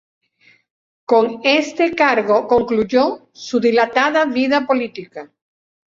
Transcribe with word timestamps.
Con 1.05 1.41
este 1.43 1.91
cargo 1.93 2.47
concluyó 2.47 3.29
su 3.33 3.59
dilatada 3.59 4.25
vida 4.25 4.65
política. 4.65 5.31